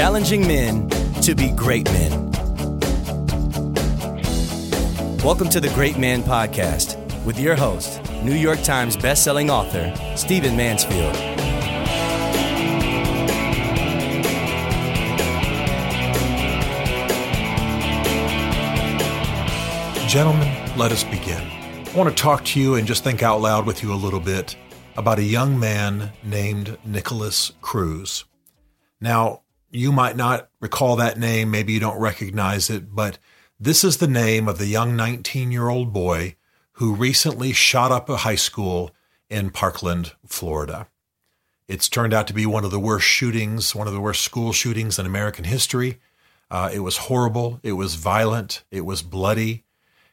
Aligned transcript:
challenging 0.00 0.48
men 0.48 0.88
to 1.20 1.34
be 1.34 1.50
great 1.50 1.84
men. 1.92 2.30
Welcome 5.22 5.50
to 5.50 5.60
the 5.60 5.70
Great 5.74 5.98
Man 5.98 6.22
Podcast 6.22 6.96
with 7.26 7.38
your 7.38 7.54
host, 7.54 8.00
New 8.22 8.34
York 8.34 8.62
Times 8.62 8.96
bestselling 8.96 9.50
author, 9.50 9.92
Stephen 10.16 10.56
Mansfield. 10.56 11.14
Gentlemen, 20.08 20.78
let 20.78 20.92
us 20.92 21.04
begin. 21.04 21.46
I 21.46 21.92
want 21.94 22.08
to 22.08 22.22
talk 22.22 22.46
to 22.46 22.58
you 22.58 22.76
and 22.76 22.86
just 22.86 23.04
think 23.04 23.22
out 23.22 23.42
loud 23.42 23.66
with 23.66 23.82
you 23.82 23.92
a 23.92 24.00
little 24.02 24.18
bit 24.18 24.56
about 24.96 25.18
a 25.18 25.22
young 25.22 25.60
man 25.60 26.10
named 26.24 26.78
Nikolas 26.86 27.52
Cruz. 27.60 28.24
Now, 28.98 29.42
you 29.70 29.92
might 29.92 30.16
not 30.16 30.48
recall 30.60 30.96
that 30.96 31.18
name, 31.18 31.50
maybe 31.50 31.72
you 31.72 31.80
don't 31.80 32.00
recognize 32.00 32.70
it, 32.70 32.94
but 32.94 33.18
this 33.58 33.84
is 33.84 33.98
the 33.98 34.08
name 34.08 34.48
of 34.48 34.58
the 34.58 34.66
young 34.66 34.96
19 34.96 35.52
year 35.52 35.68
old 35.68 35.92
boy 35.92 36.36
who 36.74 36.94
recently 36.94 37.52
shot 37.52 37.92
up 37.92 38.08
a 38.08 38.18
high 38.18 38.34
school 38.34 38.90
in 39.28 39.50
Parkland, 39.50 40.12
Florida. 40.26 40.88
It's 41.68 41.88
turned 41.88 42.12
out 42.12 42.26
to 42.26 42.34
be 42.34 42.46
one 42.46 42.64
of 42.64 42.72
the 42.72 42.80
worst 42.80 43.06
shootings, 43.06 43.74
one 43.74 43.86
of 43.86 43.92
the 43.92 44.00
worst 44.00 44.22
school 44.22 44.52
shootings 44.52 44.98
in 44.98 45.06
American 45.06 45.44
history. 45.44 46.00
Uh, 46.50 46.68
it 46.72 46.80
was 46.80 46.96
horrible. 46.96 47.60
It 47.62 47.72
was 47.72 47.94
violent. 47.94 48.64
It 48.70 48.84
was 48.84 49.02
bloody. 49.02 49.64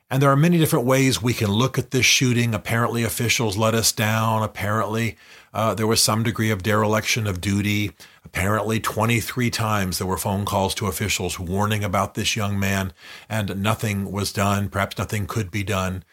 And 0.09 0.21
there 0.21 0.29
are 0.29 0.37
many 0.37 0.57
different 0.57 0.85
ways 0.85 1.21
we 1.21 1.33
can 1.33 1.49
look 1.49 1.79
at 1.79 1.91
this 1.91 2.05
shooting. 2.05 2.53
Apparently, 2.53 3.03
officials 3.03 3.57
let 3.57 3.73
us 3.73 3.91
down. 3.91 4.43
Apparently, 4.43 5.17
uh, 5.57 5.73
there 5.73 5.87
was 5.87 6.03
some 6.03 6.21
degree 6.21 6.51
of 6.51 6.61
dereliction 6.61 7.25
of 7.25 7.41
duty. 7.41 7.91
Apparently, 8.23 8.79
23 8.79 9.49
times 9.49 9.97
there 9.97 10.05
were 10.05 10.15
phone 10.15 10.45
calls 10.45 10.75
to 10.75 10.85
officials 10.85 11.39
warning 11.39 11.83
about 11.83 12.13
this 12.13 12.35
young 12.35 12.59
man, 12.59 12.93
and 13.27 13.59
nothing 13.59 14.11
was 14.11 14.31
done. 14.31 14.69
Perhaps 14.69 14.99
nothing 14.99 15.25
could 15.25 15.49
be 15.49 15.63
done. 15.63 16.03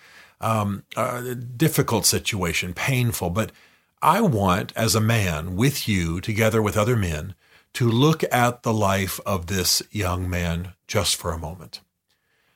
Um, 0.40 0.84
a 0.96 1.34
difficult 1.34 2.06
situation, 2.06 2.72
painful. 2.72 3.28
But 3.28 3.52
I 4.00 4.22
want, 4.22 4.72
as 4.76 4.94
a 4.94 5.00
man, 5.00 5.56
with 5.56 5.86
you, 5.86 6.22
together 6.22 6.62
with 6.62 6.78
other 6.78 6.96
men, 6.96 7.34
to 7.74 7.86
look 7.86 8.24
at 8.32 8.62
the 8.62 8.72
life 8.72 9.20
of 9.26 9.48
this 9.48 9.82
young 9.90 10.30
man 10.30 10.72
just 10.88 11.16
for 11.16 11.32
a 11.32 11.38
moment. 11.38 11.82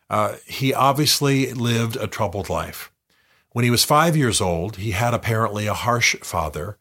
Uh, 0.09 0.37
he 0.47 0.73
obviously 0.73 1.53
lived 1.53 1.97
a 1.97 2.07
troubled 2.07 2.49
life. 2.49 2.91
When 3.59 3.65
he 3.65 3.73
was 3.73 3.85
five 3.85 4.17
years 4.17 4.41
old, 4.41 4.77
he 4.77 4.93
had 4.93 5.15
apparently 5.15 5.67
a 5.67 5.75
harsh 5.75 6.15
father, 6.23 6.79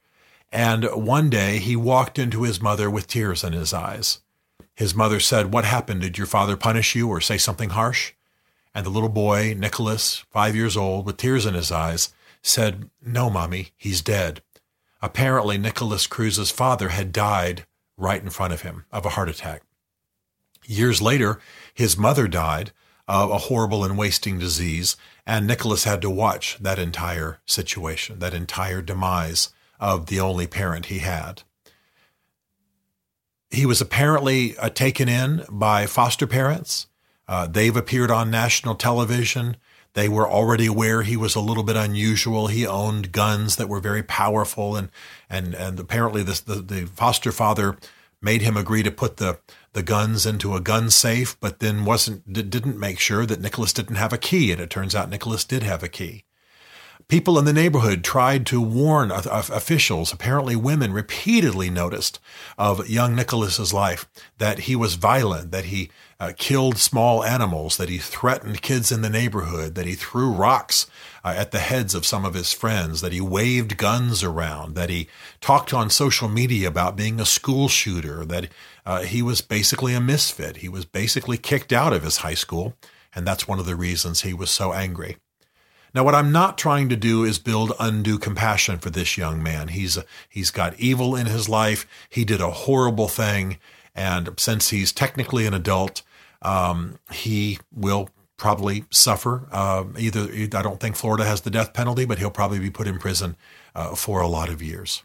and 0.51 0.83
one 0.93 1.27
day 1.27 1.57
he 1.57 1.75
walked 1.75 2.19
into 2.19 2.43
his 2.43 2.61
mother 2.61 2.87
with 2.87 3.07
tears 3.07 3.43
in 3.43 3.51
his 3.51 3.73
eyes. 3.73 4.19
His 4.75 4.93
mother 4.93 5.19
said, 5.19 5.51
What 5.51 5.65
happened? 5.65 6.01
Did 6.01 6.19
your 6.19 6.27
father 6.27 6.55
punish 6.55 6.93
you 6.93 7.09
or 7.09 7.19
say 7.19 7.39
something 7.39 7.71
harsh? 7.71 8.13
And 8.75 8.85
the 8.85 8.91
little 8.91 9.09
boy, 9.09 9.55
Nikolas, 9.57 10.23
five 10.29 10.55
years 10.55 10.77
old, 10.77 11.07
with 11.07 11.17
tears 11.17 11.47
in 11.47 11.55
his 11.55 11.71
eyes, 11.71 12.13
said, 12.43 12.91
No, 13.03 13.31
mommy, 13.31 13.69
he's 13.75 14.03
dead. 14.03 14.43
Apparently, 15.01 15.57
Nikolas 15.57 16.05
Cruz's 16.05 16.51
father 16.51 16.89
had 16.89 17.11
died 17.11 17.65
right 17.97 18.21
in 18.21 18.29
front 18.29 18.53
of 18.53 18.61
him 18.61 18.85
of 18.91 19.03
a 19.03 19.09
heart 19.17 19.29
attack. 19.29 19.63
Years 20.67 21.01
later, 21.01 21.39
his 21.73 21.97
mother 21.97 22.27
died, 22.27 22.71
of 23.07 23.31
a 23.31 23.37
horrible 23.37 23.83
and 23.83 23.97
wasting 23.97 24.39
disease. 24.39 24.97
And 25.25 25.47
Nikolas 25.47 25.83
had 25.85 26.01
to 26.01 26.09
watch 26.09 26.57
that 26.59 26.79
entire 26.79 27.39
situation, 27.45 28.19
that 28.19 28.33
entire 28.33 28.81
demise 28.81 29.49
of 29.79 30.07
the 30.07 30.19
only 30.19 30.47
parent 30.47 30.87
he 30.87 30.99
had. 30.99 31.43
He 33.49 33.65
was 33.65 33.79
apparently 33.79 34.57
uh, 34.57 34.69
taken 34.69 35.07
in 35.07 35.45
by 35.49 35.85
foster 35.85 36.27
parents. 36.27 36.87
Uh, 37.27 37.47
they've 37.47 37.75
appeared 37.75 38.11
on 38.11 38.29
national 38.29 38.75
television. 38.75 39.57
They 39.93 40.09
were 40.09 40.29
already 40.29 40.65
aware 40.65 41.01
he 41.01 41.17
was 41.17 41.35
a 41.35 41.41
little 41.41 41.63
bit 41.63 41.75
unusual. 41.75 42.47
He 42.47 42.67
owned 42.67 43.11
guns 43.11 43.55
that 43.55 43.69
were 43.69 43.79
very 43.79 44.03
powerful, 44.03 44.75
and 44.75 44.89
and 45.29 45.55
and 45.55 45.79
apparently 45.79 46.23
the 46.23 46.39
the 46.45 46.87
foster 46.93 47.31
father 47.31 47.77
made 48.21 48.41
him 48.41 48.57
agree 48.57 48.83
to 48.83 48.91
put 48.91 49.17
the 49.17 49.39
the 49.73 49.83
guns 49.83 50.25
into 50.25 50.55
a 50.55 50.61
gun 50.61 50.89
safe, 50.89 51.37
but 51.39 51.59
then 51.59 51.85
wasn't 51.85 52.31
didn't 52.31 52.79
make 52.79 52.99
sure 52.99 53.25
that 53.25 53.41
Nikolas 53.41 53.73
didn't 53.73 53.95
have 53.95 54.13
a 54.13 54.17
key, 54.17 54.51
and 54.51 54.61
it 54.61 54.69
turns 54.69 54.95
out 54.95 55.09
Nikolas 55.09 55.45
did 55.45 55.63
have 55.63 55.83
a 55.83 55.89
key. 55.89 56.23
People 57.09 57.39
in 57.39 57.45
the 57.45 57.53
neighborhood 57.53 58.03
tried 58.03 58.45
to 58.47 58.59
warn 58.59 59.11
officials. 59.11 60.11
Apparently, 60.11 60.57
women 60.57 60.91
repeatedly 60.91 61.69
noticed 61.69 62.19
of 62.57 62.89
young 62.89 63.15
Nikolas's 63.15 63.73
life 63.73 64.09
that 64.39 64.59
he 64.59 64.75
was 64.75 64.95
violent, 64.95 65.51
that 65.51 65.65
he 65.65 65.89
uh, 66.19 66.33
killed 66.35 66.77
small 66.77 67.23
animals, 67.23 67.77
that 67.77 67.87
he 67.87 67.97
threatened 67.97 68.61
kids 68.61 68.91
in 68.91 69.03
the 69.03 69.09
neighborhood, 69.09 69.75
that 69.75 69.85
he 69.85 69.95
threw 69.95 70.29
rocks 70.33 70.85
uh, 71.23 71.33
at 71.37 71.51
the 71.51 71.59
heads 71.59 71.95
of 71.95 72.05
some 72.05 72.25
of 72.25 72.33
his 72.33 72.51
friends, 72.51 72.99
that 72.99 73.13
he 73.13 73.21
waved 73.21 73.77
guns 73.77 74.21
around, 74.21 74.75
that 74.75 74.89
he 74.89 75.07
talked 75.39 75.73
on 75.73 75.89
social 75.89 76.27
media 76.27 76.67
about 76.67 76.97
being 76.97 77.21
a 77.21 77.25
school 77.25 77.69
shooter, 77.69 78.25
that 78.25 78.49
uh, 78.85 79.03
he 79.03 79.21
was 79.21 79.39
basically 79.39 79.93
a 79.93 80.01
misfit. 80.01 80.57
He 80.57 80.67
was 80.67 80.83
basically 80.83 81.37
kicked 81.37 81.71
out 81.71 81.93
of 81.93 82.03
his 82.03 82.17
high 82.17 82.33
school, 82.33 82.73
and 83.15 83.25
that's 83.25 83.47
one 83.47 83.59
of 83.59 83.65
the 83.65 83.77
reasons 83.77 84.23
he 84.23 84.33
was 84.33 84.51
so 84.51 84.73
angry. 84.73 85.15
Now, 85.93 86.03
what 86.03 86.15
I'm 86.15 86.31
not 86.31 86.57
trying 86.57 86.89
to 86.89 86.95
do 86.95 87.23
is 87.23 87.39
build 87.39 87.73
undue 87.79 88.19
compassion 88.19 88.77
for 88.79 88.89
this 88.89 89.17
young 89.17 89.41
man. 89.41 89.69
He's 89.69 89.97
he's 90.29 90.51
got 90.51 90.79
evil 90.79 91.15
in 91.15 91.25
his 91.25 91.49
life. 91.49 91.87
He 92.09 92.25
did 92.25 92.41
a 92.41 92.51
horrible 92.51 93.07
thing, 93.07 93.57
and 93.95 94.29
since 94.37 94.69
he's 94.69 94.91
technically 94.91 95.45
an 95.45 95.53
adult, 95.53 96.03
um, 96.41 96.99
he 97.11 97.59
will 97.73 98.09
probably 98.37 98.85
suffer. 98.91 99.47
Uh, 99.51 99.85
either 99.97 100.29
I 100.31 100.61
don't 100.61 100.79
think 100.79 100.95
Florida 100.95 101.25
has 101.25 101.41
the 101.41 101.49
death 101.49 101.73
penalty, 101.73 102.05
but 102.05 102.19
he'll 102.19 102.29
probably 102.29 102.59
be 102.59 102.69
put 102.69 102.87
in 102.87 102.99
prison 102.99 103.35
uh, 103.73 103.95
for 103.95 104.21
a 104.21 104.27
lot 104.27 104.49
of 104.49 104.61
years. 104.61 105.03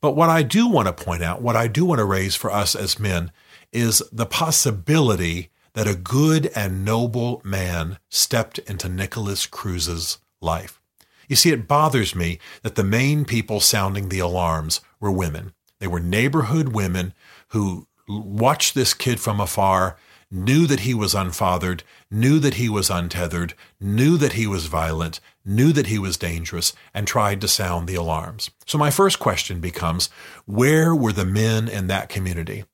But 0.00 0.12
what 0.12 0.30
I 0.30 0.42
do 0.42 0.68
want 0.68 0.86
to 0.86 1.04
point 1.04 1.22
out, 1.22 1.42
what 1.42 1.56
I 1.56 1.66
do 1.66 1.84
want 1.84 1.98
to 1.98 2.04
raise 2.04 2.36
for 2.36 2.50
us 2.50 2.74
as 2.74 3.00
men, 3.00 3.32
is 3.72 4.02
the 4.12 4.26
possibility 4.26 5.50
that 5.78 5.86
a 5.86 5.94
good 5.94 6.50
and 6.56 6.84
noble 6.84 7.40
man 7.44 8.00
stepped 8.08 8.58
into 8.58 8.88
Nikolas 8.88 9.46
Cruz's 9.46 10.18
life. 10.40 10.80
You 11.28 11.36
see, 11.36 11.52
it 11.52 11.68
bothers 11.68 12.16
me 12.16 12.40
that 12.64 12.74
the 12.74 12.82
main 12.82 13.24
people 13.24 13.60
sounding 13.60 14.08
the 14.08 14.18
alarms 14.18 14.80
were 14.98 15.12
women. 15.12 15.52
They 15.78 15.86
were 15.86 16.00
neighborhood 16.00 16.70
women 16.70 17.14
who 17.50 17.86
watched 18.08 18.74
this 18.74 18.92
kid 18.92 19.20
from 19.20 19.38
afar 19.38 19.96
knew 20.32 20.66
that 20.66 20.80
he 20.80 20.94
was 20.94 21.14
unfathered, 21.14 21.84
knew 22.10 22.40
that 22.40 22.54
he 22.54 22.68
was 22.68 22.90
untethered, 22.90 23.54
knew 23.78 24.16
that 24.16 24.32
he 24.32 24.48
was 24.48 24.66
violent, 24.66 25.20
knew 25.44 25.72
that 25.72 25.86
he 25.86 26.00
was 26.00 26.16
dangerous, 26.16 26.72
and 26.92 27.06
tried 27.06 27.40
to 27.40 27.46
sound 27.46 27.86
the 27.86 27.94
alarms. 27.94 28.50
So 28.66 28.78
my 28.78 28.90
first 28.90 29.20
question 29.20 29.60
becomes, 29.60 30.10
where 30.44 30.92
were 30.92 31.12
the 31.12 31.24
men 31.24 31.68
in 31.68 31.86
that 31.86 32.08
community? 32.08 32.64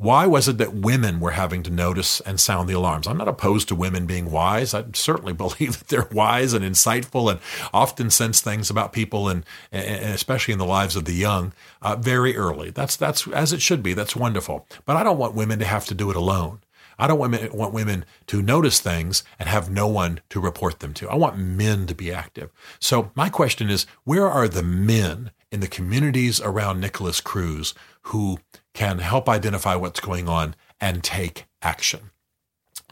Why 0.00 0.28
was 0.28 0.46
it 0.46 0.58
that 0.58 0.74
women 0.74 1.18
were 1.18 1.32
having 1.32 1.64
to 1.64 1.72
notice 1.72 2.20
and 2.20 2.38
sound 2.38 2.68
the 2.68 2.74
alarms? 2.74 3.08
I'm 3.08 3.18
not 3.18 3.26
opposed 3.26 3.66
to 3.68 3.74
women 3.74 4.06
being 4.06 4.30
wise. 4.30 4.72
I 4.72 4.84
certainly 4.92 5.32
believe 5.44 5.80
that 5.80 5.88
they're 5.88 6.08
wise 6.12 6.52
and 6.52 6.64
insightful 6.64 7.28
and 7.28 7.40
often 7.74 8.08
sense 8.08 8.40
things 8.40 8.70
about 8.70 8.92
people 8.92 9.28
and, 9.28 9.44
and 9.72 10.14
especially 10.14 10.52
in 10.52 10.60
the 10.60 10.64
lives 10.64 10.94
of 10.94 11.04
the 11.04 11.14
young 11.14 11.52
uh, 11.82 11.96
very 11.96 12.36
early. 12.36 12.70
That's 12.70 12.94
that's 12.94 13.26
as 13.28 13.52
it 13.52 13.60
should 13.60 13.82
be. 13.82 13.92
That's 13.92 14.14
wonderful. 14.14 14.68
But 14.84 14.96
I 14.96 15.02
don't 15.02 15.18
want 15.18 15.34
women 15.34 15.58
to 15.58 15.64
have 15.64 15.86
to 15.86 15.94
do 15.94 16.10
it 16.10 16.16
alone. 16.16 16.60
I 16.96 17.08
don't 17.08 17.18
want, 17.18 17.54
want 17.54 17.74
women 17.74 18.04
to 18.28 18.42
notice 18.42 18.80
things 18.80 19.24
and 19.38 19.48
have 19.48 19.70
no 19.70 19.88
one 19.88 20.20
to 20.30 20.40
report 20.40 20.78
them 20.78 20.94
to. 20.94 21.08
I 21.08 21.14
want 21.14 21.38
men 21.38 21.86
to 21.86 21.94
be 21.94 22.12
active. 22.12 22.50
So 22.80 23.10
my 23.14 23.28
question 23.28 23.70
is, 23.70 23.86
where 24.04 24.28
are 24.28 24.48
the 24.48 24.64
men 24.64 25.30
in 25.50 25.60
the 25.60 25.68
communities 25.68 26.40
around 26.40 26.80
Nikolas 26.80 27.20
Cruz 27.20 27.74
who 28.02 28.38
can 28.74 28.98
help 28.98 29.28
identify 29.28 29.74
what's 29.74 30.00
going 30.00 30.28
on 30.28 30.54
and 30.80 31.02
take 31.02 31.46
action? 31.62 32.10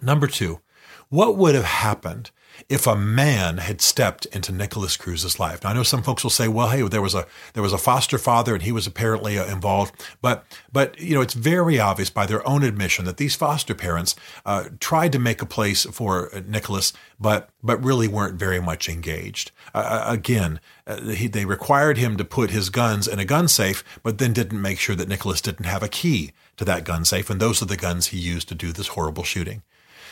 Number 0.02 0.26
two, 0.26 0.60
what 1.08 1.36
would 1.36 1.54
have 1.54 1.64
happened 1.64 2.30
if 2.68 2.86
a 2.86 2.96
man 2.96 3.58
had 3.58 3.80
stepped 3.80 4.26
into 4.26 4.52
Nikolas 4.52 4.96
Cruz's 4.96 5.38
life. 5.38 5.62
Now, 5.62 5.70
I 5.70 5.72
know 5.74 5.82
some 5.82 6.02
folks 6.02 6.22
will 6.22 6.30
say, 6.30 6.48
"Well, 6.48 6.70
hey, 6.70 6.82
there 6.82 7.02
was 7.02 7.14
a 7.14 7.26
there 7.52 7.62
was 7.62 7.72
a 7.72 7.78
foster 7.78 8.18
father, 8.18 8.54
and 8.54 8.62
he 8.62 8.72
was 8.72 8.86
apparently 8.86 9.38
uh, 9.38 9.46
involved." 9.46 9.94
But 10.20 10.44
but 10.72 10.98
you 11.00 11.14
know, 11.14 11.20
it's 11.20 11.34
very 11.34 11.78
obvious 11.78 12.10
by 12.10 12.26
their 12.26 12.46
own 12.46 12.62
admission 12.62 13.04
that 13.04 13.16
these 13.16 13.34
foster 13.34 13.74
parents 13.74 14.14
uh, 14.44 14.64
tried 14.80 15.12
to 15.12 15.18
make 15.18 15.42
a 15.42 15.46
place 15.46 15.84
for 15.84 16.34
uh, 16.34 16.40
Nikolas, 16.46 16.92
but 17.20 17.50
but 17.62 17.82
really 17.82 18.08
weren't 18.08 18.38
very 18.38 18.60
much 18.60 18.88
engaged. 18.88 19.50
Uh, 19.74 19.78
uh 19.78 20.12
again, 20.12 20.60
uh, 20.86 21.00
he, 21.00 21.26
they 21.26 21.44
required 21.44 21.98
him 21.98 22.16
to 22.16 22.24
put 22.24 22.50
his 22.50 22.70
guns 22.70 23.06
in 23.08 23.18
a 23.18 23.24
gun 23.24 23.48
safe, 23.48 23.84
but 24.02 24.18
then 24.18 24.32
didn't 24.32 24.60
make 24.60 24.78
sure 24.78 24.96
that 24.96 25.08
Nikolas 25.08 25.40
didn't 25.40 25.66
have 25.66 25.82
a 25.82 25.88
key 25.88 26.32
to 26.56 26.64
that 26.64 26.84
gun 26.84 27.04
safe, 27.04 27.30
and 27.30 27.40
those 27.40 27.62
are 27.62 27.66
the 27.66 27.76
guns 27.76 28.08
he 28.08 28.18
used 28.18 28.48
to 28.48 28.54
do 28.54 28.72
this 28.72 28.88
horrible 28.88 29.24
shooting. 29.24 29.62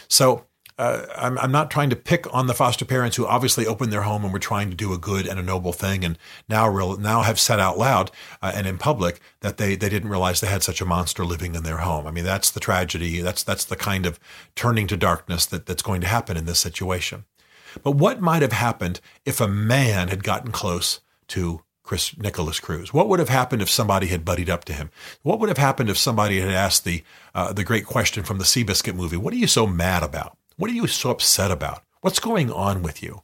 So 0.08 0.46
uh, 0.76 1.06
I'm, 1.16 1.38
I'm, 1.38 1.52
not 1.52 1.70
trying 1.70 1.90
to 1.90 1.96
pick 1.96 2.32
on 2.34 2.48
the 2.48 2.54
foster 2.54 2.84
parents 2.84 3.16
who 3.16 3.26
obviously 3.26 3.64
opened 3.64 3.92
their 3.92 4.02
home 4.02 4.24
and 4.24 4.32
were 4.32 4.40
trying 4.40 4.70
to 4.70 4.76
do 4.76 4.92
a 4.92 4.98
good 4.98 5.26
and 5.26 5.38
a 5.38 5.42
noble 5.42 5.72
thing, 5.72 6.04
and 6.04 6.18
now 6.48 6.68
real 6.68 6.96
now 6.96 7.22
have 7.22 7.38
said 7.38 7.60
out 7.60 7.78
loud 7.78 8.10
uh, 8.42 8.50
and 8.52 8.66
in 8.66 8.76
public 8.76 9.20
that 9.40 9.56
they 9.56 9.76
they 9.76 9.88
didn't 9.88 10.10
realize 10.10 10.40
they 10.40 10.48
had 10.48 10.64
such 10.64 10.80
a 10.80 10.84
monster 10.84 11.24
living 11.24 11.54
in 11.54 11.62
their 11.62 11.78
home. 11.78 12.08
I 12.08 12.10
mean, 12.10 12.24
that's 12.24 12.50
the 12.50 12.58
tragedy. 12.58 13.20
That's 13.20 13.44
that's 13.44 13.64
the 13.64 13.76
kind 13.76 14.04
of 14.04 14.18
turning 14.56 14.88
to 14.88 14.96
darkness 14.96 15.46
that, 15.46 15.66
that's 15.66 15.82
going 15.82 16.00
to 16.00 16.08
happen 16.08 16.36
in 16.36 16.44
this 16.44 16.58
situation. 16.58 17.24
But 17.84 17.92
what 17.92 18.20
might 18.20 18.42
have 18.42 18.52
happened 18.52 19.00
if 19.24 19.40
a 19.40 19.48
man 19.48 20.08
had 20.08 20.24
gotten 20.24 20.50
close 20.50 21.00
to 21.28 21.62
Chris 21.84 22.16
Nikolas 22.16 22.58
Cruz? 22.58 22.92
What 22.92 23.08
would 23.08 23.20
have 23.20 23.28
happened 23.28 23.62
if 23.62 23.70
somebody 23.70 24.08
had 24.08 24.24
buddied 24.24 24.50
up 24.50 24.64
to 24.64 24.72
him? 24.72 24.90
What 25.22 25.38
would 25.38 25.50
have 25.50 25.58
happened 25.58 25.88
if 25.88 25.98
somebody 25.98 26.40
had 26.40 26.50
asked 26.50 26.84
the 26.84 27.04
uh, 27.32 27.52
the 27.52 27.62
great 27.62 27.86
question 27.86 28.24
from 28.24 28.38
the 28.38 28.44
Seabiscuit 28.44 28.96
movie? 28.96 29.16
What 29.16 29.32
are 29.32 29.36
you 29.36 29.46
so 29.46 29.68
mad 29.68 30.02
about? 30.02 30.36
What 30.56 30.70
are 30.70 30.74
you 30.74 30.86
so 30.86 31.10
upset 31.10 31.50
about? 31.50 31.82
What's 32.00 32.20
going 32.20 32.52
on 32.52 32.82
with 32.82 33.02
you? 33.02 33.22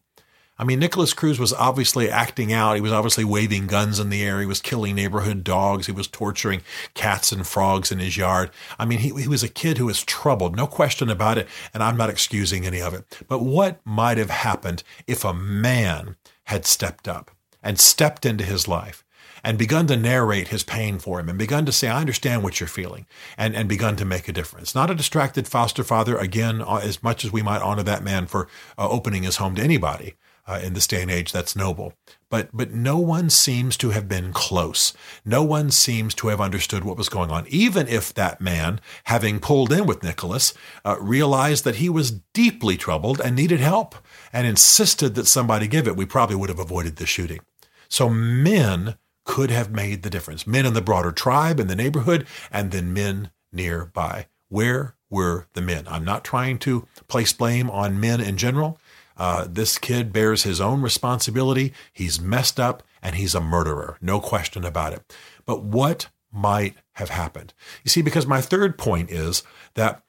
I 0.58 0.64
mean, 0.64 0.80
Nikolas 0.80 1.14
Cruz 1.14 1.38
was 1.38 1.52
obviously 1.52 2.10
acting 2.10 2.52
out. 2.52 2.74
He 2.74 2.80
was 2.80 2.92
obviously 2.92 3.24
waving 3.24 3.68
guns 3.68 4.00
in 4.00 4.10
the 4.10 4.22
air. 4.22 4.40
He 4.40 4.46
was 4.46 4.60
killing 4.60 4.96
neighborhood 4.96 5.44
dogs. 5.44 5.86
He 5.86 5.92
was 5.92 6.08
torturing 6.08 6.62
cats 6.92 7.30
and 7.30 7.46
frogs 7.46 7.92
in 7.92 8.00
his 8.00 8.16
yard. 8.16 8.50
I 8.80 8.84
mean, 8.84 8.98
he, 8.98 9.10
he 9.10 9.28
was 9.28 9.44
a 9.44 9.48
kid 9.48 9.78
who 9.78 9.86
was 9.86 10.04
troubled, 10.04 10.56
no 10.56 10.66
question 10.66 11.08
about 11.08 11.38
it. 11.38 11.48
And 11.72 11.84
I'm 11.84 11.96
not 11.96 12.10
excusing 12.10 12.66
any 12.66 12.82
of 12.82 12.94
it. 12.94 13.04
But 13.28 13.42
what 13.42 13.80
might 13.84 14.18
have 14.18 14.30
happened 14.30 14.82
if 15.06 15.24
a 15.24 15.32
man 15.32 16.16
had 16.44 16.66
stepped 16.66 17.06
up 17.06 17.30
and 17.62 17.78
stepped 17.78 18.26
into 18.26 18.44
his 18.44 18.66
life 18.66 19.04
and 19.42 19.58
begun 19.58 19.86
to 19.86 19.96
narrate 19.96 20.48
his 20.48 20.64
pain 20.64 20.98
for 20.98 21.20
him 21.20 21.28
and 21.28 21.38
begun 21.38 21.66
to 21.66 21.72
say, 21.72 21.88
I 21.88 22.00
understand 22.00 22.42
what 22.42 22.60
you're 22.60 22.68
feeling 22.68 23.06
and, 23.36 23.54
and 23.54 23.68
begun 23.68 23.96
to 23.96 24.04
make 24.04 24.28
a 24.28 24.32
difference. 24.32 24.74
Not 24.74 24.90
a 24.90 24.94
distracted 24.94 25.48
foster 25.48 25.84
father, 25.84 26.16
again, 26.16 26.60
uh, 26.60 26.80
as 26.82 27.02
much 27.02 27.24
as 27.24 27.32
we 27.32 27.42
might 27.42 27.62
honor 27.62 27.82
that 27.82 28.04
man 28.04 28.26
for 28.26 28.48
uh, 28.78 28.88
opening 28.88 29.22
his 29.22 29.36
home 29.36 29.54
to 29.56 29.62
anybody. 29.62 30.14
Uh, 30.46 30.58
in 30.64 30.72
this 30.72 30.88
day 30.88 31.00
and 31.00 31.10
age, 31.12 31.30
that's 31.30 31.54
noble. 31.54 31.92
But 32.28 32.48
but 32.52 32.72
no 32.72 32.98
one 32.98 33.30
seems 33.30 33.76
to 33.76 33.90
have 33.90 34.08
been 34.08 34.32
close. 34.32 34.92
No 35.24 35.44
one 35.44 35.70
seems 35.70 36.12
to 36.14 36.28
have 36.28 36.40
understood 36.40 36.82
what 36.82 36.96
was 36.96 37.08
going 37.08 37.30
on. 37.30 37.46
Even 37.46 37.86
if 37.86 38.12
that 38.14 38.40
man, 38.40 38.80
having 39.04 39.38
pulled 39.38 39.70
in 39.70 39.86
with 39.86 40.02
Nikolas, 40.02 40.52
uh, 40.84 40.96
realized 40.98 41.62
that 41.64 41.76
he 41.76 41.88
was 41.88 42.22
deeply 42.32 42.76
troubled 42.76 43.20
and 43.20 43.36
needed 43.36 43.60
help, 43.60 43.94
and 44.32 44.44
insisted 44.44 45.14
that 45.14 45.28
somebody 45.28 45.68
give 45.68 45.86
it, 45.86 45.94
we 45.94 46.06
probably 46.06 46.34
would 46.34 46.48
have 46.48 46.58
avoided 46.58 46.96
the 46.96 47.06
shooting. 47.06 47.40
So 47.88 48.08
men 48.08 48.96
could 49.30 49.52
have 49.52 49.70
made 49.70 50.02
the 50.02 50.10
difference. 50.10 50.44
Men 50.44 50.66
in 50.66 50.74
the 50.74 50.82
broader 50.82 51.12
tribe, 51.12 51.60
in 51.60 51.68
the 51.68 51.76
neighborhood, 51.76 52.26
and 52.50 52.72
then 52.72 52.92
men 52.92 53.30
nearby. 53.52 54.26
Where 54.48 54.96
were 55.08 55.46
the 55.52 55.60
men? 55.60 55.86
I'm 55.86 56.04
not 56.04 56.24
trying 56.24 56.58
to 56.58 56.88
place 57.06 57.32
blame 57.32 57.70
on 57.70 58.00
men 58.00 58.20
in 58.20 58.36
general. 58.36 58.80
Uh, 59.16 59.46
this 59.48 59.78
kid 59.78 60.12
bears 60.12 60.42
his 60.42 60.60
own 60.60 60.82
responsibility. 60.82 61.72
He's 61.92 62.20
messed 62.20 62.58
up 62.58 62.82
and 63.00 63.14
he's 63.14 63.36
a 63.36 63.40
murderer. 63.40 63.98
No 64.00 64.18
question 64.18 64.64
about 64.64 64.94
it. 64.94 65.14
But 65.46 65.62
what 65.62 66.08
might 66.32 66.74
have 66.94 67.10
happened? 67.10 67.54
You 67.84 67.88
see, 67.88 68.02
because 68.02 68.26
my 68.26 68.40
third 68.40 68.78
point 68.78 69.12
is 69.12 69.44
that 69.74 70.02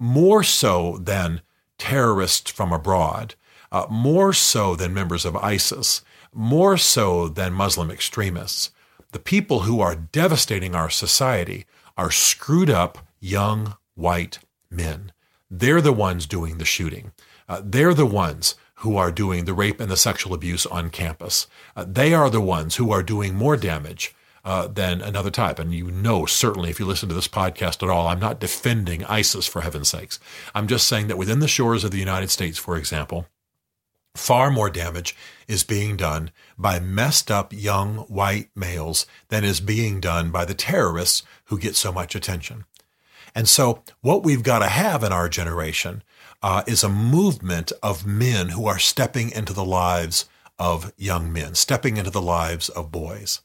more 0.00 0.42
so 0.42 0.96
than 0.96 1.42
terrorists 1.76 2.50
from 2.50 2.72
abroad, 2.72 3.34
uh, 3.70 3.84
more 3.90 4.32
so 4.32 4.74
than 4.74 4.94
members 4.94 5.26
of 5.26 5.36
ISIS, 5.36 6.00
more 6.32 6.76
so 6.76 7.28
than 7.28 7.52
Muslim 7.52 7.90
extremists. 7.90 8.70
The 9.12 9.18
people 9.18 9.60
who 9.60 9.80
are 9.80 9.94
devastating 9.94 10.74
our 10.74 10.90
society 10.90 11.66
are 11.96 12.10
screwed 12.10 12.70
up 12.70 13.06
young 13.20 13.76
white 13.94 14.38
men. 14.70 15.12
They're 15.50 15.82
the 15.82 15.92
ones 15.92 16.26
doing 16.26 16.58
the 16.58 16.64
shooting. 16.64 17.12
Uh, 17.48 17.60
they're 17.62 17.94
the 17.94 18.06
ones 18.06 18.54
who 18.76 18.96
are 18.96 19.12
doing 19.12 19.44
the 19.44 19.54
rape 19.54 19.80
and 19.80 19.90
the 19.90 19.96
sexual 19.96 20.34
abuse 20.34 20.66
on 20.66 20.90
campus. 20.90 21.46
Uh, 21.76 21.84
they 21.86 22.14
are 22.14 22.30
the 22.30 22.40
ones 22.40 22.76
who 22.76 22.90
are 22.90 23.02
doing 23.02 23.34
more 23.34 23.56
damage 23.56 24.14
uh, 24.44 24.66
than 24.66 25.00
another 25.00 25.30
type. 25.30 25.58
And 25.58 25.72
you 25.72 25.90
know, 25.90 26.26
certainly, 26.26 26.70
if 26.70 26.80
you 26.80 26.86
listen 26.86 27.08
to 27.08 27.14
this 27.14 27.28
podcast 27.28 27.82
at 27.82 27.90
all, 27.90 28.08
I'm 28.08 28.18
not 28.18 28.40
defending 28.40 29.04
ISIS 29.04 29.46
for 29.46 29.60
heaven's 29.60 29.90
sakes. 29.90 30.18
I'm 30.54 30.66
just 30.66 30.88
saying 30.88 31.08
that 31.08 31.18
within 31.18 31.38
the 31.38 31.48
shores 31.48 31.84
of 31.84 31.90
the 31.90 31.98
United 31.98 32.30
States, 32.30 32.58
for 32.58 32.76
example, 32.76 33.26
Far 34.14 34.50
more 34.50 34.68
damage 34.70 35.16
is 35.48 35.64
being 35.64 35.96
done 35.96 36.30
by 36.58 36.78
messed 36.78 37.30
up 37.30 37.52
young 37.52 37.98
white 38.08 38.50
males 38.54 39.06
than 39.28 39.42
is 39.42 39.60
being 39.60 40.00
done 40.00 40.30
by 40.30 40.44
the 40.44 40.54
terrorists 40.54 41.22
who 41.46 41.58
get 41.58 41.76
so 41.76 41.92
much 41.92 42.14
attention. 42.14 42.64
And 43.34 43.48
so, 43.48 43.82
what 44.02 44.22
we've 44.22 44.42
got 44.42 44.58
to 44.58 44.68
have 44.68 45.02
in 45.02 45.12
our 45.12 45.28
generation 45.28 46.02
uh, 46.42 46.62
is 46.66 46.84
a 46.84 46.88
movement 46.90 47.72
of 47.82 48.06
men 48.06 48.50
who 48.50 48.66
are 48.66 48.78
stepping 48.78 49.30
into 49.30 49.54
the 49.54 49.64
lives 49.64 50.28
of 50.58 50.92
young 50.98 51.32
men, 51.32 51.54
stepping 51.54 51.96
into 51.96 52.10
the 52.10 52.20
lives 52.20 52.68
of 52.68 52.92
boys. 52.92 53.40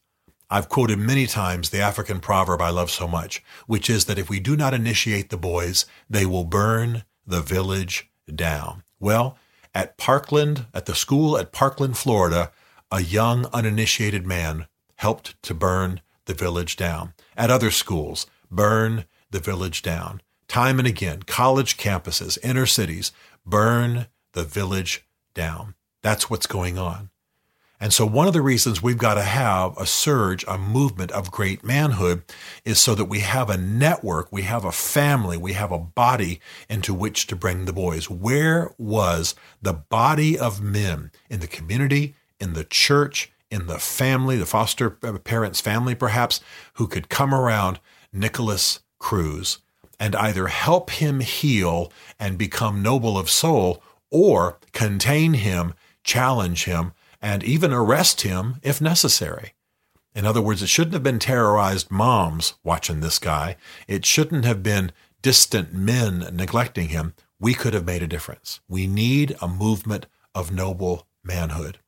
I've 0.50 0.70
quoted 0.70 1.00
many 1.00 1.28
times 1.28 1.70
the 1.70 1.82
African 1.82 2.20
proverb 2.20 2.62
I 2.62 2.70
love 2.70 2.92
so 2.92 3.08
much, 3.08 3.44
which 3.66 3.90
is 3.90 4.06
that 4.06 4.20
if 4.20 4.30
we 4.30 4.40
do 4.40 4.56
not 4.56 4.74
initiate 4.74 5.30
the 5.30 5.38
boys, 5.38 5.86
they 6.10 6.26
will 6.26 6.46
burn 6.46 7.04
the 7.26 7.42
village 7.42 8.10
down. 8.34 8.84
Well, 9.00 9.38
at 9.78 9.96
Parkland, 9.96 10.66
at 10.74 10.88
the 10.88 10.96
school 10.96 11.38
at 11.38 11.52
Parkland, 11.52 11.96
Florida, 11.96 12.52
a 12.92 13.04
young 13.04 13.46
uninitiated 13.54 14.26
man 14.26 14.66
helped 14.96 15.40
to 15.44 15.54
burn 15.54 16.02
the 16.26 16.34
village 16.34 16.76
down. 16.76 17.14
At 17.38 17.52
other 17.52 17.70
schools, 17.70 18.26
burn 18.50 19.06
the 19.30 19.40
village 19.40 19.84
down. 19.84 20.24
Time 20.48 20.80
and 20.80 20.88
again, 20.88 21.22
college 21.28 21.78
campuses, 21.78 22.40
inner 22.44 22.66
cities, 22.66 23.12
burn 23.46 24.08
the 24.34 24.44
village 24.44 25.06
down. 25.36 25.76
That's 26.02 26.28
what's 26.28 26.48
going 26.48 26.80
on. 26.80 27.12
And 27.80 27.94
so, 27.94 28.08
one 28.08 28.28
of 28.28 28.34
the 28.34 28.42
reasons 28.42 28.82
we've 28.82 28.98
got 28.98 29.16
to 29.16 29.22
have 29.22 29.78
a 29.78 29.86
surge, 29.86 30.44
a 30.48 30.58
movement 30.58 31.12
of 31.12 31.30
great 31.30 31.64
manhood 31.64 32.24
is 32.66 32.80
so 32.80 32.96
that 32.96 33.06
we 33.06 33.20
have 33.20 33.52
a 33.52 33.58
network, 33.58 34.32
we 34.32 34.42
have 34.44 34.66
a 34.66 34.72
family, 34.72 35.38
we 35.38 35.54
have 35.54 35.72
a 35.72 35.78
body 35.78 36.42
into 36.70 36.94
which 36.94 37.28
to 37.28 37.36
bring 37.36 37.66
the 37.66 37.74
boys. 37.74 38.10
Where 38.10 38.72
was 38.80 39.36
the 39.62 39.74
body 39.74 40.40
of 40.40 40.60
men 40.60 41.12
in 41.30 41.40
the 41.40 41.48
community, 41.48 42.16
in 42.40 42.54
the 42.54 42.64
church, 42.64 43.32
in 43.52 43.68
the 43.68 43.80
family, 43.80 44.38
the 44.38 44.48
foster 44.48 44.98
uh, 45.04 45.14
parents' 45.20 45.62
family 45.62 45.94
perhaps, 45.94 46.42
who 46.74 46.88
could 46.88 47.10
come 47.10 47.34
around 47.34 47.80
Nikolas 48.12 48.80
Cruz 48.98 49.60
and 50.00 50.16
either 50.16 50.48
help 50.48 50.90
him 50.90 51.20
heal 51.20 51.92
and 52.20 52.38
become 52.40 52.82
noble 52.82 53.18
of 53.20 53.30
soul 53.30 53.84
or 54.10 54.58
contain 54.74 55.34
him, 55.36 55.76
challenge 56.04 56.66
him, 56.66 56.94
and 57.22 57.44
even 57.44 57.74
arrest 57.74 58.22
him 58.22 58.58
if 58.62 58.82
necessary. 58.82 59.54
In 60.16 60.26
other 60.26 60.42
words, 60.42 60.64
it 60.64 60.70
shouldn't 60.70 60.94
have 60.94 61.04
been 61.04 61.20
terrorized 61.20 61.92
moms 61.92 62.56
watching 62.64 63.02
this 63.02 63.20
guy. 63.20 63.56
It 63.88 64.06
shouldn't 64.06 64.46
have 64.46 64.64
been 64.64 64.92
distant 65.22 65.74
men 65.74 66.30
neglecting 66.34 66.90
him. 66.90 67.14
We 67.40 67.54
could 67.54 67.74
have 67.74 67.86
made 67.86 68.02
a 68.02 68.08
difference. 68.08 68.60
We 68.68 68.88
need 68.88 69.36
a 69.42 69.48
movement 69.48 70.08
of 70.34 70.52
noble 70.52 71.08
manhood. 71.24 71.80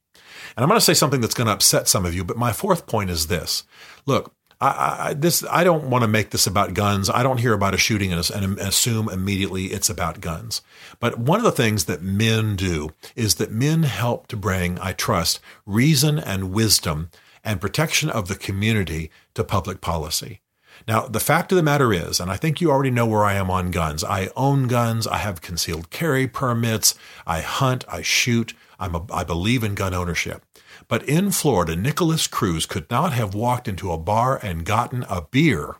And 0.55 0.63
I'm 0.63 0.69
going 0.69 0.79
to 0.79 0.85
say 0.85 0.93
something 0.93 1.21
that's 1.21 1.33
going 1.33 1.47
to 1.47 1.53
upset 1.53 1.87
some 1.87 2.05
of 2.05 2.13
you, 2.13 2.23
but 2.23 2.37
my 2.37 2.51
fourth 2.51 2.85
point 2.85 3.09
is 3.09 3.27
this. 3.27 3.63
Look, 4.05 4.33
I, 4.61 5.09
I, 5.09 5.13
this 5.13 5.43
I 5.49 5.63
don't 5.63 5.89
want 5.89 6.03
to 6.03 6.07
make 6.07 6.31
this 6.31 6.45
about 6.45 6.73
guns. 6.73 7.09
I 7.09 7.23
don't 7.23 7.39
hear 7.39 7.53
about 7.53 7.73
a 7.73 7.77
shooting 7.77 8.11
and, 8.11 8.29
and, 8.31 8.59
assume 8.59 9.07
immediately 9.07 9.67
it's 9.67 9.89
about 9.89 10.21
guns. 10.21 10.61
But 10.99 11.17
one 11.17 11.39
of 11.39 11.45
the 11.45 11.51
things 11.51 11.85
that 11.85 12.01
men 12.01 12.55
do 12.55 12.89
is 13.15 13.35
that 13.35 13.51
men 13.51 13.83
help 13.83 14.27
to 14.27 14.37
bring, 14.37 14.77
I 14.79 14.93
trust, 14.93 15.39
reason 15.65 16.19
and 16.19 16.51
wisdom 16.51 17.09
and 17.43 17.61
protection 17.61 18.09
of 18.09 18.27
the 18.27 18.35
community 18.35 19.11
to 19.33 19.43
public 19.45 19.79
policy. 19.79 20.41
Now, 20.87 21.07
the 21.07 21.19
fact 21.19 21.51
of 21.51 21.55
the 21.55 21.63
matter 21.63 21.93
is, 21.93 22.19
and 22.19 22.31
I 22.31 22.37
think 22.37 22.61
you 22.61 22.71
already 22.71 22.91
know 22.91 23.05
where 23.05 23.25
I 23.25 23.33
am 23.33 23.51
on 23.51 23.71
guns. 23.71 24.03
I 24.03 24.29
own 24.35 24.67
guns. 24.67 25.07
I 25.07 25.17
have 25.17 25.41
concealed 25.41 25.89
carry 25.89 26.27
permits. 26.27 26.95
I 27.27 27.41
hunt. 27.41 27.85
I 27.87 28.01
shoot. 28.01 28.53
I'm 28.79 28.95
a, 28.95 29.05
I 29.11 29.23
believe 29.23 29.63
in 29.63 29.75
gun 29.75 29.93
ownership. 29.93 30.45
But 30.89 31.03
in 31.03 31.31
Florida, 31.31 31.75
Nikolas 31.75 32.27
Cruz 32.27 32.65
could 32.65 32.89
not 32.89 33.13
have 33.13 33.35
walked 33.35 33.67
into 33.67 33.91
a 33.91 33.97
bar 33.97 34.39
and 34.41 34.65
gotten 34.65 35.03
a 35.03 35.21
beer, 35.21 35.77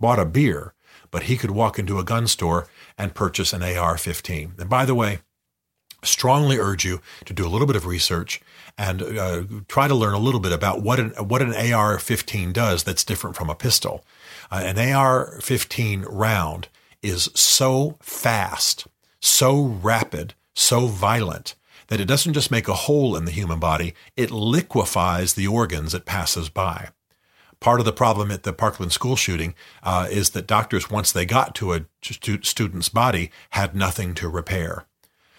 bought 0.00 0.18
a 0.18 0.24
beer, 0.24 0.72
but 1.10 1.24
he 1.24 1.36
could 1.36 1.50
walk 1.50 1.78
into 1.78 1.98
a 1.98 2.04
gun 2.04 2.26
store 2.26 2.66
and 2.98 3.14
purchase 3.14 3.52
an 3.52 3.62
AR 3.62 3.98
15. 3.98 4.54
And 4.58 4.70
by 4.70 4.86
the 4.86 4.94
way, 4.94 5.20
strongly 6.02 6.58
urge 6.58 6.86
you 6.86 7.02
to 7.26 7.34
do 7.34 7.46
a 7.46 7.50
little 7.50 7.66
bit 7.66 7.76
of 7.76 7.84
research 7.84 8.40
and 8.78 9.02
uh, 9.02 9.42
try 9.68 9.88
to 9.88 9.94
learn 9.94 10.14
a 10.14 10.18
little 10.18 10.40
bit 10.40 10.52
about 10.52 10.80
what 10.80 10.98
an, 10.98 11.10
what 11.18 11.42
an 11.42 11.54
AR 11.54 11.98
15 11.98 12.52
does 12.52 12.82
that's 12.82 13.04
different 13.04 13.36
from 13.36 13.50
a 13.50 13.54
pistol. 13.54 14.04
Uh, 14.50 14.62
an 14.64 14.78
AR 14.78 15.38
15 15.42 16.02
round 16.02 16.68
is 17.02 17.28
so 17.34 17.96
fast, 18.00 18.86
so 19.20 19.62
rapid, 19.62 20.34
so 20.54 20.86
violent 20.86 21.54
that 21.88 22.00
it 22.00 22.06
doesn't 22.06 22.34
just 22.34 22.50
make 22.50 22.68
a 22.68 22.74
hole 22.74 23.16
in 23.16 23.24
the 23.24 23.30
human 23.32 23.58
body, 23.58 23.94
it 24.16 24.30
liquefies 24.30 25.34
the 25.34 25.46
organs 25.46 25.94
it 25.94 26.04
passes 26.04 26.48
by. 26.48 26.90
Part 27.60 27.80
of 27.80 27.86
the 27.86 27.92
problem 27.92 28.30
at 28.30 28.42
the 28.42 28.52
Parkland 28.52 28.92
school 28.92 29.16
shooting 29.16 29.54
uh, 29.82 30.08
is 30.10 30.30
that 30.30 30.46
doctors, 30.46 30.90
once 30.90 31.10
they 31.10 31.24
got 31.24 31.54
to 31.56 31.72
a 31.72 31.86
stu- 32.02 32.42
student's 32.42 32.90
body, 32.90 33.30
had 33.50 33.74
nothing 33.74 34.14
to 34.14 34.28
repair. 34.28 34.86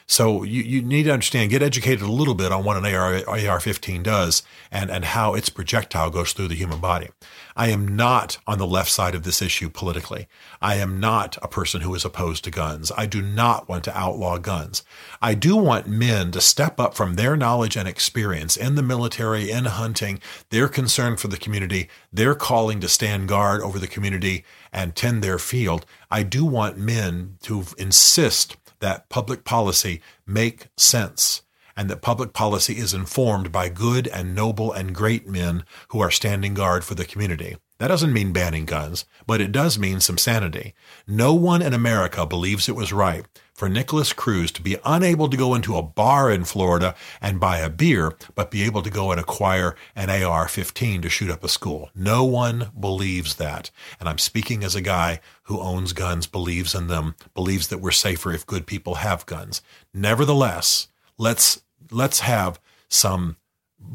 So 0.10 0.44
you, 0.44 0.64
you 0.64 0.82
need 0.82 1.04
to 1.04 1.12
understand, 1.12 1.52
get 1.52 1.62
educated 1.62 2.02
a 2.02 2.12
little 2.12 2.34
bit 2.34 2.54
on 2.54 2.64
what 2.64 2.78
an 2.78 2.86
AR, 2.86 3.16
AR-15 3.28 4.04
does 4.04 4.42
and, 4.72 4.90
and 4.90 5.04
how 5.04 5.34
its 5.34 5.50
projectile 5.50 6.10
goes 6.10 6.32
through 6.32 6.48
the 6.48 6.56
human 6.56 6.80
body. 6.80 7.10
I 7.58 7.70
am 7.70 7.86
not 7.86 8.38
on 8.48 8.58
the 8.58 8.66
left 8.66 8.90
side 8.90 9.16
of 9.16 9.24
this 9.24 9.42
issue 9.42 9.70
politically. 9.70 10.28
I 10.62 10.76
am 10.76 11.02
not 11.02 11.38
a 11.42 11.50
person 11.50 11.82
who 11.82 11.94
is 11.94 12.06
opposed 12.06 12.46
to 12.46 12.52
guns. 12.52 12.90
I 12.96 13.06
do 13.06 13.22
not 13.22 13.68
want 13.68 13.84
to 13.84 13.98
outlaw 13.98 14.38
guns. 14.38 14.82
I 15.22 15.34
do 15.34 15.58
want 15.58 15.88
men 15.88 16.32
to 16.32 16.40
step 16.40 16.80
up 16.80 16.96
from 16.96 17.16
their 17.16 17.36
knowledge 17.36 17.76
and 17.76 17.88
experience 17.88 18.56
in 18.56 18.76
the 18.76 18.84
military, 18.84 19.52
in 19.52 19.66
hunting, 19.66 20.22
their 20.52 20.70
concern 20.70 21.18
for 21.18 21.28
the 21.28 21.38
community, 21.38 21.90
their 22.14 22.34
calling 22.34 22.80
to 22.80 22.88
stand 22.88 23.28
guard 23.28 23.62
over 23.62 23.78
the 23.78 23.88
community 23.88 24.46
and 24.72 24.96
tend 24.96 25.22
their 25.22 25.40
field. 25.40 25.86
I 26.10 26.24
do 26.24 26.46
want 26.46 26.78
men 26.78 27.38
to 27.42 27.66
insist 27.78 28.56
that 28.80 29.10
public 29.10 29.44
policy 29.44 30.02
make 30.26 30.68
sense 30.78 31.42
and 31.76 31.90
that 31.90 32.02
public 32.02 32.34
policy 32.34 32.78
is 32.78 32.94
informed 32.94 33.52
by 33.52 33.70
good 33.70 34.08
and 34.08 34.34
noble 34.34 34.74
and 34.74 34.96
great 34.96 35.28
men 35.28 35.64
who 35.90 36.00
are 36.00 36.10
standing 36.10 36.56
guard 36.56 36.84
for 36.84 36.96
the 36.96 37.06
community. 37.06 37.56
That 37.78 37.90
doesn't 37.90 38.14
mean 38.14 38.34
banning 38.34 38.66
guns, 38.66 39.06
but 39.28 39.40
it 39.40 39.52
does 39.52 39.78
mean 39.78 40.00
some 40.00 40.18
sanity. 40.18 40.74
No 41.06 41.36
one 41.36 41.62
in 41.62 41.74
America 41.74 42.26
believes 42.26 42.68
it 42.68 42.76
was 42.76 42.92
right 42.92 43.26
for 43.58 43.68
Nikolas 43.68 44.14
Cruz 44.14 44.52
to 44.52 44.62
be 44.62 44.78
unable 44.86 45.28
to 45.28 45.36
go 45.36 45.56
into 45.56 45.76
a 45.76 45.82
bar 45.82 46.32
in 46.32 46.46
Florida 46.46 46.96
and 47.20 47.40
buy 47.40 47.58
a 47.58 47.72
beer, 47.72 48.16
but 48.36 48.52
be 48.52 48.62
able 48.62 48.84
to 48.84 48.92
go 48.92 49.10
and 49.10 49.20
acquire 49.20 49.76
an 49.96 50.12
AR 50.12 50.48
15 50.48 51.02
to 51.02 51.10
shoot 51.10 51.32
up 51.32 51.44
a 51.44 51.50
school. 51.50 51.90
No 51.96 52.24
one 52.24 52.70
believes 52.80 53.36
that. 53.36 53.72
And 54.00 54.08
I'm 54.08 54.20
speaking 54.20 54.64
as 54.64 54.76
a 54.76 54.82
guy 54.82 55.22
who 55.44 55.60
owns 55.60 55.92
guns, 55.92 56.28
believes 56.28 56.76
in 56.76 56.86
them, 56.86 57.16
believes 57.34 57.70
that 57.70 57.80
we're 57.80 57.90
safer 57.90 58.32
if 58.32 58.46
good 58.46 58.68
people 58.68 58.96
have 58.96 59.26
guns. 59.26 59.64
Nevertheless, 59.92 60.88
let's 61.18 61.64
let's 61.90 62.20
have 62.20 62.60
some 62.90 63.38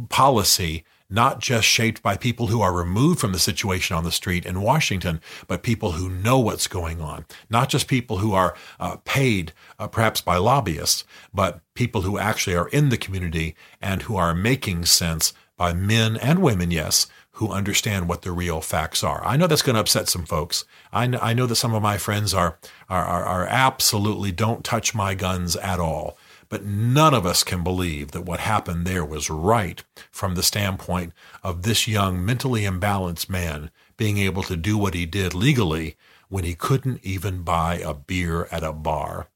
policy 0.08 0.84
not 1.12 1.40
just 1.40 1.66
shaped 1.66 2.02
by 2.02 2.16
people 2.16 2.46
who 2.46 2.62
are 2.62 2.72
removed 2.72 3.20
from 3.20 3.32
the 3.32 3.38
situation 3.38 3.94
on 3.96 4.04
the 4.04 4.10
street 4.10 4.46
in 4.46 4.62
Washington, 4.62 5.20
but 5.46 5.62
people 5.62 5.92
who 5.92 6.08
know 6.08 6.38
what's 6.38 6.66
going 6.66 7.00
on. 7.00 7.26
Not 7.50 7.68
just 7.68 7.86
people 7.86 8.18
who 8.18 8.32
are 8.32 8.54
uh, 8.80 8.96
paid, 9.04 9.52
uh, 9.78 9.88
perhaps 9.88 10.20
by 10.20 10.38
lobbyists, 10.38 11.04
but 11.32 11.60
people 11.74 12.02
who 12.02 12.18
actually 12.18 12.56
are 12.56 12.68
in 12.68 12.88
the 12.88 12.96
community 12.96 13.54
and 13.80 14.02
who 14.02 14.16
are 14.16 14.34
making 14.34 14.86
sense 14.86 15.34
by 15.56 15.74
men 15.74 16.16
and 16.16 16.40
women, 16.40 16.70
yes, 16.70 17.06
who 17.36 17.48
understand 17.50 18.08
what 18.08 18.22
the 18.22 18.32
real 18.32 18.60
facts 18.60 19.02
are. 19.02 19.24
I 19.24 19.36
know 19.36 19.46
that's 19.46 19.62
going 19.62 19.74
to 19.74 19.80
upset 19.80 20.08
some 20.08 20.24
folks. 20.24 20.64
I 20.92 21.06
know, 21.06 21.18
I 21.20 21.32
know 21.32 21.46
that 21.46 21.56
some 21.56 21.74
of 21.74 21.82
my 21.82 21.96
friends 21.98 22.34
are, 22.34 22.58
are, 22.88 23.04
are, 23.04 23.24
are 23.24 23.46
absolutely 23.46 24.32
don't 24.32 24.64
touch 24.64 24.94
my 24.94 25.14
guns 25.14 25.56
at 25.56 25.80
all. 25.80 26.16
But 26.52 26.66
none 26.66 27.14
of 27.14 27.24
us 27.24 27.44
can 27.44 27.64
believe 27.64 28.10
that 28.10 28.26
what 28.26 28.40
happened 28.40 28.86
there 28.86 29.06
was 29.06 29.30
right 29.30 29.82
from 30.10 30.34
the 30.34 30.42
standpoint 30.42 31.14
of 31.42 31.62
this 31.62 31.88
young, 31.88 32.22
mentally 32.22 32.64
imbalanced 32.64 33.30
man 33.30 33.70
being 33.96 34.18
able 34.18 34.42
to 34.42 34.56
do 34.58 34.76
what 34.76 34.92
he 34.92 35.06
did 35.06 35.32
legally 35.32 35.96
when 36.28 36.44
he 36.44 36.54
couldn't 36.54 37.00
even 37.02 37.40
buy 37.40 37.76
a 37.76 37.94
beer 37.94 38.48
at 38.52 38.62
a 38.62 38.74
bar. 38.74 39.28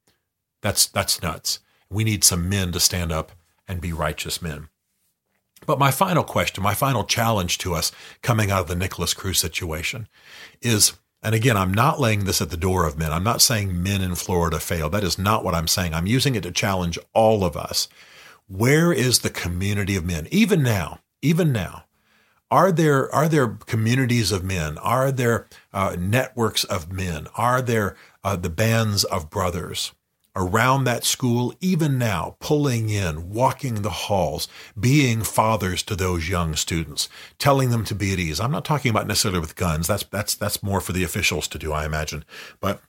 That's, 0.60 0.84
that's 0.84 1.22
nuts. 1.22 1.60
We 1.88 2.04
need 2.04 2.22
some 2.22 2.50
men 2.50 2.70
to 2.72 2.80
stand 2.80 3.12
up 3.12 3.32
and 3.66 3.80
be 3.80 3.94
righteous 3.94 4.42
men. 4.42 4.68
But 5.64 5.78
my 5.78 5.90
final 5.90 6.22
question, 6.22 6.62
my 6.62 6.74
final 6.74 7.04
challenge 7.04 7.56
to 7.58 7.72
us 7.72 7.92
coming 8.20 8.50
out 8.50 8.60
of 8.60 8.68
the 8.68 8.76
Nikolas 8.76 9.14
Cruz 9.14 9.38
situation 9.38 10.06
is 10.60 10.92
and 11.26 11.34
again, 11.34 11.56
I'm 11.56 11.74
not 11.74 11.98
laying 11.98 12.24
this 12.24 12.40
at 12.40 12.50
the 12.50 12.56
door 12.56 12.86
of 12.86 12.96
men. 12.96 13.12
I'm 13.12 13.24
not 13.24 13.42
saying 13.42 13.82
men 13.82 14.00
in 14.00 14.14
Florida 14.14 14.60
fail. 14.60 14.88
That 14.88 15.02
is 15.02 15.18
not 15.18 15.42
what 15.42 15.56
I'm 15.56 15.66
saying. 15.66 15.92
I'm 15.92 16.06
using 16.06 16.36
it 16.36 16.44
to 16.44 16.52
challenge 16.52 17.00
all 17.14 17.42
of 17.42 17.56
us. 17.56 17.88
Where 18.46 18.92
is 18.92 19.18
the 19.18 19.30
community 19.30 19.96
of 19.96 20.04
men? 20.04 20.28
Even 20.30 20.62
now, 20.62 21.00
even 21.22 21.50
now, 21.50 21.86
are 22.48 22.70
there 22.70 23.12
are 23.12 23.28
there 23.28 23.48
communities 23.48 24.30
of 24.30 24.44
men? 24.44 24.78
Are 24.78 25.10
there 25.10 25.48
uh, 25.72 25.96
networks 25.98 26.62
of 26.62 26.92
men? 26.92 27.26
Are 27.34 27.60
there 27.60 27.96
uh, 28.22 28.36
the 28.36 28.48
bands 28.48 29.02
of 29.02 29.28
brothers? 29.28 29.95
Around 30.36 30.84
that 30.84 31.02
school, 31.02 31.54
even 31.60 31.98
now, 31.98 32.36
pulling 32.40 32.90
in, 32.90 33.30
walking 33.30 33.82
the 33.82 33.90
halls, 33.90 34.46
being 34.78 35.22
fathers 35.22 35.82
to 35.82 35.96
those 35.96 36.28
young 36.28 36.54
students, 36.54 37.08
telling 37.38 37.70
them 37.70 37.84
to 37.84 37.94
be 37.94 38.12
at 38.12 38.18
ease. 38.18 38.38
I'm 38.38 38.52
not 38.52 38.64
talking 38.64 38.90
about 38.90 39.06
necessarily 39.06 39.40
with 39.40 39.56
guns. 39.56 39.86
That's, 39.86 40.04
that's, 40.04 40.34
that's 40.34 40.62
more 40.62 40.80
for 40.80 40.92
the 40.92 41.02
officials 41.02 41.48
to 41.48 41.58
do, 41.58 41.72
I 41.72 41.86
imagine. 41.86 42.24
But 42.60 42.80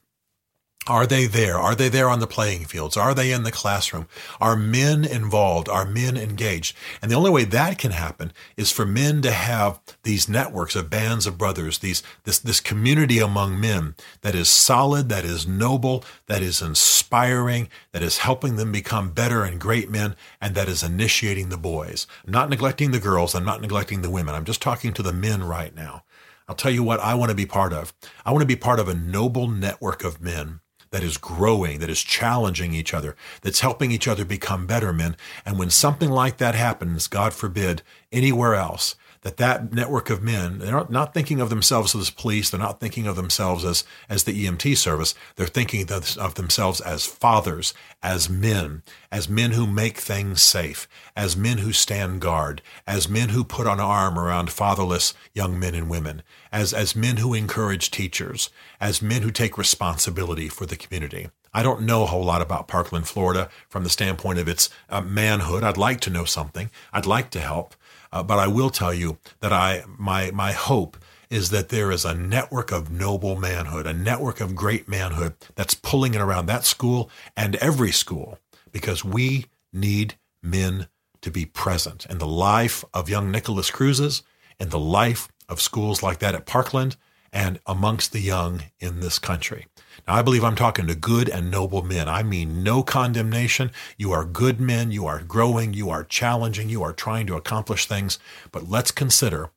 are 0.88 1.06
they 1.06 1.26
there? 1.26 1.58
Are 1.58 1.76
they 1.76 1.90
there 1.90 2.10
on 2.10 2.20
the 2.20 2.28
playing 2.28 2.66
fields? 2.66 2.96
Are 2.96 3.14
they 3.14 3.32
in 3.32 3.44
the 3.44 3.52
classroom? 3.52 4.08
Are 4.40 4.56
men 4.56 5.04
involved? 5.04 5.68
Are 5.68 5.86
men 5.86 6.18
engaged? 6.18 6.76
And 7.02 7.12
the 7.12 7.16
only 7.16 7.30
way 7.30 7.44
that 7.44 7.78
can 7.78 7.92
happen 7.92 8.32
is 8.56 8.72
for 8.72 8.86
men 8.86 9.22
to 9.22 9.32
have 9.32 9.80
these 10.04 10.30
networks 10.30 10.76
of 10.76 10.90
bands 10.90 11.28
of 11.28 11.38
brothers, 11.38 11.80
these, 11.80 12.04
this, 12.24 12.40
this 12.40 12.60
community 12.60 13.20
among 13.20 13.60
men 13.60 13.96
that 14.22 14.36
is 14.36 14.50
solid, 14.50 15.10
that 15.10 15.26
is 15.26 15.48
noble, 15.48 16.04
that 16.28 16.42
is 16.42 16.62
inspiring, 16.62 17.70
that 17.92 18.04
is 18.04 18.20
helping 18.20 18.56
them 18.56 18.72
become 18.72 19.12
better 19.12 19.44
and 19.44 19.60
great 19.60 19.90
men, 19.90 20.16
and 20.40 20.56
that 20.56 20.70
is 20.70 20.84
initiating 20.84 21.50
the 21.50 21.58
boys. 21.58 22.08
I'm 22.26 22.32
not 22.32 22.50
neglecting 22.50 22.92
the 22.92 23.00
girls. 23.00 23.36
I'm 23.36 23.46
not 23.46 23.62
neglecting 23.62 24.02
the 24.02 24.10
women. 24.10 24.36
I'm 24.36 24.46
just 24.46 24.62
talking 24.62 24.94
to 24.94 25.04
the 25.04 25.14
men 25.14 25.44
right 25.44 25.76
now. 25.76 26.04
I'll 26.48 26.56
tell 26.56 26.72
you 26.72 26.82
what 26.82 27.02
I 27.02 27.14
want 27.14 27.30
to 27.30 27.36
be 27.36 27.46
part 27.46 27.74
of. 27.74 27.94
I 28.26 28.32
want 28.32 28.42
to 28.42 28.48
be 28.48 28.56
part 28.56 28.80
of 28.80 28.88
a 28.88 28.94
noble 28.94 29.50
network 29.50 30.06
of 30.06 30.22
men 30.22 30.62
that 30.92 31.04
is 31.04 31.18
growing, 31.18 31.80
that 31.80 31.90
is 31.90 32.02
challenging 32.02 32.74
each 32.74 32.94
other, 32.94 33.16
that's 33.42 33.62
helping 33.62 33.92
each 33.92 34.08
other 34.08 34.26
become 34.26 34.66
better 34.66 34.94
men. 34.94 35.16
And 35.46 35.58
when 35.60 35.70
something 35.70 36.10
like 36.10 36.38
that 36.38 36.56
happens, 36.56 37.08
God 37.08 37.34
forbid, 37.34 37.82
anywhere 38.12 38.56
else, 38.56 38.96
that 39.28 39.36
that 39.36 39.74
network 39.74 40.10
of 40.10 40.24
men, 40.24 40.60
they're 40.60 40.86
not 40.88 41.14
thinking 41.14 41.42
of 41.42 41.50
themselves 41.50 41.94
as 41.94 42.10
police, 42.10 42.50
they're 42.50 42.58
not 42.58 42.80
thinking 42.80 43.06
of 43.08 43.18
themselves 43.18 43.66
as, 43.66 43.84
as 44.08 44.24
the 44.24 44.46
EMT 44.46 44.78
service, 44.78 45.14
they're 45.36 45.46
thinking 45.46 45.86
of 45.92 46.36
themselves 46.36 46.80
as 46.80 47.06
fathers, 47.06 47.74
as 48.02 48.30
men, 48.30 48.84
as 49.12 49.28
men 49.28 49.52
who 49.52 49.68
make 49.68 49.98
things 49.98 50.42
safe, 50.42 50.88
as 51.14 51.36
men 51.36 51.58
who 51.58 51.74
stand 51.74 52.22
guard, 52.22 52.62
as 52.88 53.10
men 53.10 53.30
who 53.30 53.44
put 53.44 53.68
an 53.68 53.82
arm 53.82 54.18
around 54.18 54.50
fatherless 54.50 55.14
young 55.34 55.60
men 55.60 55.76
and 55.76 55.90
women, 55.90 56.24
as, 56.50 56.74
as 56.74 56.96
men 56.96 57.18
who 57.18 57.34
encourage 57.34 57.92
teachers, 57.92 58.50
as 58.80 59.02
men 59.02 59.24
who 59.24 59.32
take 59.32 59.58
responsibility 59.58 60.48
for 60.48 60.66
the 60.66 60.78
community. 60.78 61.28
I 61.54 61.64
don't 61.64 61.82
know 61.82 62.04
a 62.04 62.08
whole 62.08 62.24
lot 62.24 62.42
about 62.42 62.70
Parkland, 62.70 63.10
Florida 63.10 63.50
from 63.68 63.84
the 63.84 63.90
standpoint 63.90 64.40
of 64.40 64.48
its 64.48 64.70
uh, 64.90 65.02
manhood. 65.02 65.66
I'd 65.66 65.76
like 65.76 66.00
to 66.02 66.10
know 66.10 66.24
something. 66.24 66.70
I'd 66.94 67.06
like 67.06 67.30
to 67.32 67.42
help. 67.42 67.76
Uh, 68.12 68.24
but 68.24 68.40
I 68.40 68.48
will 68.48 68.70
tell 68.70 68.94
you 68.94 69.18
that 69.42 69.54
I, 69.54 69.84
my, 69.98 70.32
my 70.32 70.52
hope 70.52 70.98
is 71.30 71.50
that 71.50 71.70
there 71.70 71.92
is 71.92 72.06
a 72.06 72.14
network 72.14 72.72
of 72.72 72.92
noble 72.92 73.36
manhood, 73.36 73.86
a 73.86 73.94
network 73.94 74.40
of 74.40 74.56
great 74.56 74.88
manhood 74.88 75.36
that's 75.56 75.74
pulling 75.74 76.14
it 76.14 76.22
around 76.22 76.46
that 76.46 76.64
school 76.64 77.10
and 77.36 77.56
every 77.58 77.92
school 77.92 78.40
because 78.72 79.04
we 79.04 79.46
need 79.74 80.16
men 80.42 80.88
to 81.22 81.32
be 81.32 81.46
present 81.46 82.06
in 82.06 82.20
the 82.20 82.28
life 82.28 82.86
of 82.94 83.10
young 83.10 83.32
Nikolas 83.32 83.72
Cruz's, 83.72 84.24
in 84.60 84.70
the 84.70 84.80
life 84.80 85.28
of 85.50 85.62
schools 85.62 86.02
like 86.02 86.20
that 86.20 86.36
at 86.36 86.46
Parkland, 86.46 86.96
and 87.34 87.60
amongst 87.66 88.14
the 88.14 88.22
young 88.22 88.64
in 88.80 89.00
this 89.00 89.20
country. 89.20 89.68
Now, 90.08 90.16
I 90.16 90.22
believe 90.22 90.44
I'm 90.44 90.56
talking 90.56 90.88
to 90.88 90.96
good 90.96 91.30
and 91.30 91.50
noble 91.50 91.82
men. 91.82 92.10
I 92.10 92.24
mean, 92.24 92.64
no 92.64 92.84
condemnation. 92.84 93.72
You 93.98 94.12
are 94.12 94.26
good 94.26 94.60
men. 94.60 94.92
You 94.92 95.06
are 95.06 95.22
growing. 95.22 95.74
You 95.74 95.90
are 95.90 96.04
challenging. 96.04 96.70
You 96.70 96.84
are 96.84 96.94
trying 96.94 97.28
to 97.28 97.36
accomplish 97.36 97.86
things. 97.86 98.20
But 98.52 98.70
let's 98.70 98.92
consider 98.92 99.52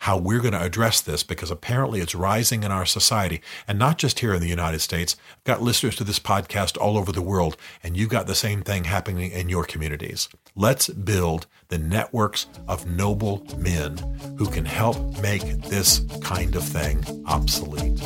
how 0.00 0.16
we're 0.16 0.40
going 0.40 0.52
to 0.52 0.62
address 0.62 1.00
this 1.00 1.22
because 1.22 1.50
apparently 1.50 2.00
it's 2.00 2.14
rising 2.14 2.62
in 2.62 2.70
our 2.70 2.86
society 2.86 3.40
and 3.66 3.78
not 3.78 3.98
just 3.98 4.20
here 4.20 4.34
in 4.34 4.40
the 4.40 4.48
United 4.48 4.80
States. 4.80 5.16
I've 5.38 5.44
got 5.44 5.62
listeners 5.62 5.96
to 5.96 6.04
this 6.04 6.18
podcast 6.18 6.78
all 6.78 6.98
over 6.98 7.12
the 7.12 7.22
world 7.22 7.56
and 7.82 7.96
you've 7.96 8.10
got 8.10 8.26
the 8.26 8.34
same 8.34 8.62
thing 8.62 8.84
happening 8.84 9.30
in 9.30 9.48
your 9.48 9.64
communities. 9.64 10.28
Let's 10.54 10.88
build 10.88 11.46
the 11.68 11.78
networks 11.78 12.46
of 12.68 12.86
noble 12.86 13.46
men 13.56 13.96
who 14.38 14.46
can 14.46 14.64
help 14.64 15.20
make 15.20 15.62
this 15.62 16.00
kind 16.20 16.54
of 16.54 16.62
thing 16.62 17.02
obsolete. 17.26 18.00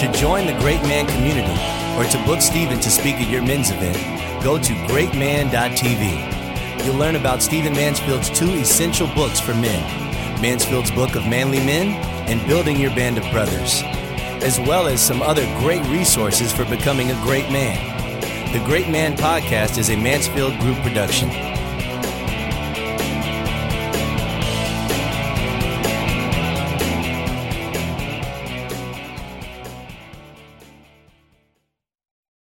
To 0.00 0.10
join 0.12 0.46
the 0.46 0.54
Great 0.60 0.80
Man 0.84 1.06
community 1.06 1.52
or 1.98 2.04
to 2.10 2.24
book 2.24 2.40
Stephen 2.40 2.80
to 2.80 2.90
speak 2.90 3.16
at 3.16 3.28
your 3.28 3.42
men's 3.42 3.70
event, 3.70 3.98
go 4.42 4.56
to 4.56 4.72
greatman.tv. 4.88 6.86
You'll 6.86 6.96
learn 6.96 7.16
about 7.16 7.42
Stephen 7.42 7.74
Mansfield's 7.74 8.30
two 8.30 8.48
essential 8.54 9.08
books 9.08 9.38
for 9.38 9.52
men 9.52 9.82
Mansfield's 10.40 10.90
Book 10.90 11.16
of 11.16 11.26
Manly 11.26 11.58
Men 11.58 11.88
and 12.30 12.40
Building 12.48 12.80
Your 12.80 12.94
Band 12.94 13.18
of 13.18 13.30
Brothers, 13.30 13.82
as 14.42 14.58
well 14.60 14.86
as 14.86 15.02
some 15.02 15.20
other 15.20 15.44
great 15.58 15.84
resources 15.88 16.50
for 16.50 16.64
becoming 16.64 17.10
a 17.10 17.22
great 17.22 17.50
man. 17.50 17.76
The 18.54 18.64
Great 18.64 18.88
Man 18.88 19.18
Podcast 19.18 19.76
is 19.76 19.90
a 19.90 19.96
Mansfield 19.96 20.58
Group 20.60 20.78
production. 20.78 21.49